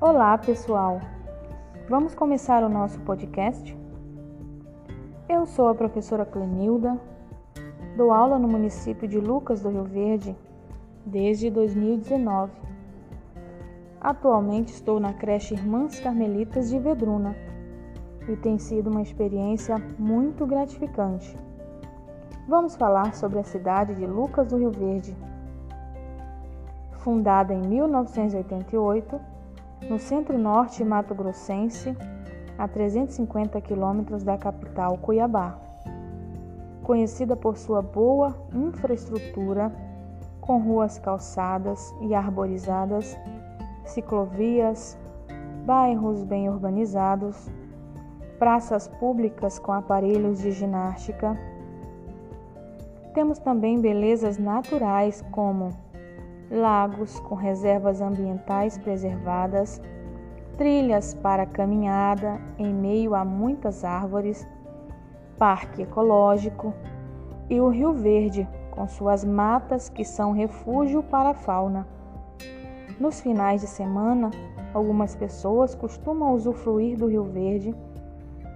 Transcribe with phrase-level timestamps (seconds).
[0.00, 1.00] Olá, pessoal!
[1.88, 3.76] Vamos começar o nosso podcast?
[5.28, 6.96] Eu sou a professora Clenilda,
[7.96, 10.36] dou aula no município de Lucas do Rio Verde
[11.04, 12.52] desde 2019.
[14.00, 17.34] Atualmente estou na creche Irmãs Carmelitas de Vedruna
[18.28, 21.36] e tem sido uma experiência muito gratificante.
[22.46, 25.16] Vamos falar sobre a cidade de Lucas do Rio Verde.
[26.98, 29.37] Fundada em 1988,
[29.88, 31.96] no centro-norte mato-grossense,
[32.56, 35.58] a 350 quilômetros da capital Cuiabá.
[36.82, 39.72] Conhecida por sua boa infraestrutura,
[40.40, 43.16] com ruas calçadas e arborizadas,
[43.84, 44.98] ciclovias,
[45.64, 47.50] bairros bem urbanizados,
[48.38, 51.36] praças públicas com aparelhos de ginástica,
[53.12, 55.72] temos também belezas naturais como
[56.50, 59.80] lagos com reservas ambientais preservadas,
[60.56, 64.46] trilhas para caminhada em meio a muitas árvores,
[65.38, 66.74] parque ecológico
[67.48, 71.86] e o Rio Verde com suas matas que são refúgio para a fauna.
[72.98, 74.30] Nos finais de semana,
[74.74, 77.74] algumas pessoas costumam usufruir do Rio Verde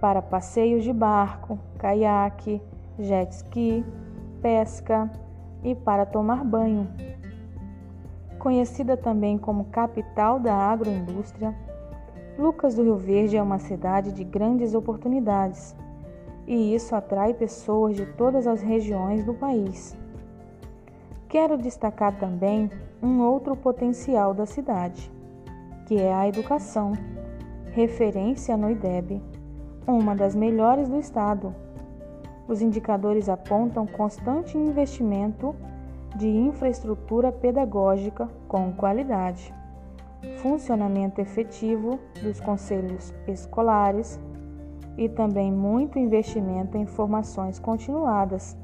[0.00, 2.60] para passeios de barco, caiaque,
[2.98, 3.84] jet ski,
[4.42, 5.10] pesca
[5.62, 7.05] e para tomar banho.
[8.46, 11.52] Conhecida também como capital da agroindústria,
[12.38, 15.74] Lucas do Rio Verde é uma cidade de grandes oportunidades
[16.46, 19.98] e isso atrai pessoas de todas as regiões do país.
[21.28, 22.70] Quero destacar também
[23.02, 25.10] um outro potencial da cidade,
[25.88, 26.92] que é a educação,
[27.72, 29.20] referência no IDEB,
[29.88, 31.52] uma das melhores do estado
[32.48, 35.54] os indicadores apontam constante investimento
[36.16, 39.52] de infraestrutura pedagógica com qualidade,
[40.38, 44.18] funcionamento efetivo dos conselhos escolares
[44.96, 48.56] e também muito investimento em formações continuadas,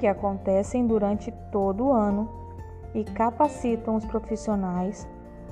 [0.00, 2.28] que acontecem durante todo o ano
[2.94, 5.08] e capacitam os profissionais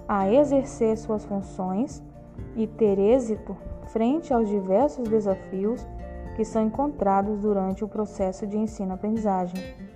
[0.08, 2.02] a exercer suas funções
[2.56, 3.56] e ter êxito
[3.88, 5.86] frente aos diversos desafios
[6.34, 9.95] que são encontrados durante o processo de ensino-aprendizagem.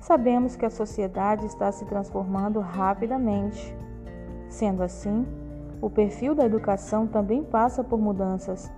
[0.00, 3.76] Sabemos que a sociedade está se transformando rapidamente.
[4.48, 5.26] Sendo assim,
[5.80, 8.70] o perfil da educação também passa por mudanças,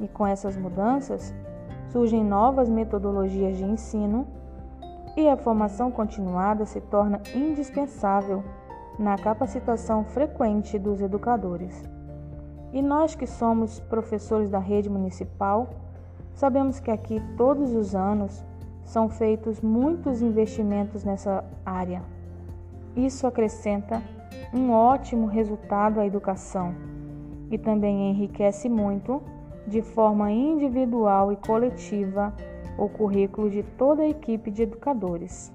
[0.00, 1.34] e com essas mudanças
[1.88, 4.26] surgem novas metodologias de ensino
[5.16, 8.44] e a formação continuada se torna indispensável
[8.98, 11.82] na capacitação frequente dos educadores.
[12.72, 15.68] E nós que somos professores da rede municipal,
[16.34, 18.44] Sabemos que aqui todos os anos
[18.84, 22.02] são feitos muitos investimentos nessa área.
[22.96, 24.02] Isso acrescenta
[24.52, 26.74] um ótimo resultado à educação
[27.50, 29.22] e também enriquece muito,
[29.66, 32.34] de forma individual e coletiva,
[32.78, 35.52] o currículo de toda a equipe de educadores.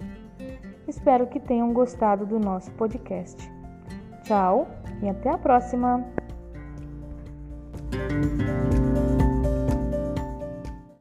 [0.88, 3.52] Espero que tenham gostado do nosso podcast.
[4.24, 4.68] Tchau
[5.02, 6.06] e até a próxima!